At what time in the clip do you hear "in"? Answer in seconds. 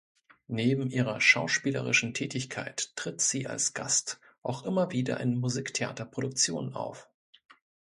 5.19-5.35